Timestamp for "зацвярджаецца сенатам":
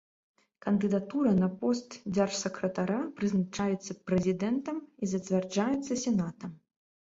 5.15-6.61